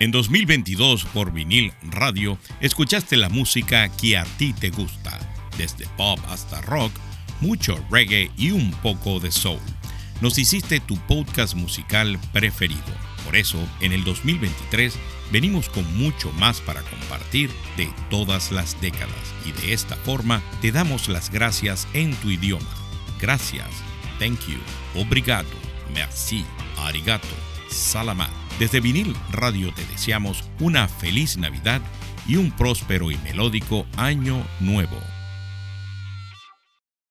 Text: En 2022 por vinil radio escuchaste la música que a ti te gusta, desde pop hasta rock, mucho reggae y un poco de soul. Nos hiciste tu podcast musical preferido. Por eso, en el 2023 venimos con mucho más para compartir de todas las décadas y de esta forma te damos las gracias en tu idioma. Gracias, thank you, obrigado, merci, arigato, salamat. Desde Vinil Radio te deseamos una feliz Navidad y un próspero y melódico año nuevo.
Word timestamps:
En 0.00 0.12
2022 0.12 1.04
por 1.12 1.30
vinil 1.30 1.74
radio 1.82 2.38
escuchaste 2.62 3.18
la 3.18 3.28
música 3.28 3.86
que 3.98 4.16
a 4.16 4.24
ti 4.24 4.54
te 4.54 4.70
gusta, 4.70 5.18
desde 5.58 5.86
pop 5.98 6.18
hasta 6.30 6.62
rock, 6.62 6.90
mucho 7.42 7.78
reggae 7.90 8.30
y 8.38 8.50
un 8.50 8.70
poco 8.70 9.20
de 9.20 9.30
soul. 9.30 9.60
Nos 10.22 10.38
hiciste 10.38 10.80
tu 10.80 10.96
podcast 11.00 11.54
musical 11.54 12.18
preferido. 12.32 12.80
Por 13.26 13.36
eso, 13.36 13.58
en 13.82 13.92
el 13.92 14.02
2023 14.02 14.94
venimos 15.30 15.68
con 15.68 15.84
mucho 15.98 16.32
más 16.32 16.62
para 16.62 16.80
compartir 16.80 17.50
de 17.76 17.92
todas 18.08 18.52
las 18.52 18.80
décadas 18.80 19.34
y 19.44 19.52
de 19.60 19.74
esta 19.74 19.96
forma 19.96 20.40
te 20.62 20.72
damos 20.72 21.10
las 21.10 21.30
gracias 21.30 21.86
en 21.92 22.14
tu 22.16 22.30
idioma. 22.30 22.74
Gracias, 23.20 23.68
thank 24.18 24.40
you, 24.48 24.58
obrigado, 24.98 25.50
merci, 25.92 26.42
arigato, 26.78 27.28
salamat. 27.68 28.39
Desde 28.60 28.78
Vinil 28.80 29.16
Radio 29.32 29.72
te 29.72 29.86
deseamos 29.86 30.44
una 30.60 30.86
feliz 30.86 31.38
Navidad 31.38 31.80
y 32.28 32.36
un 32.36 32.50
próspero 32.50 33.10
y 33.10 33.16
melódico 33.24 33.86
año 33.96 34.44
nuevo. 34.60 34.98